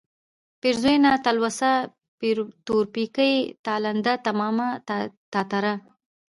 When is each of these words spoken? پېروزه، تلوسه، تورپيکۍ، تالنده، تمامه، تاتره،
پېروزه، 0.61 0.93
تلوسه، 1.25 1.71
تورپيکۍ، 2.65 3.33
تالنده، 3.65 4.13
تمامه، 4.25 4.67
تاتره، 5.33 5.73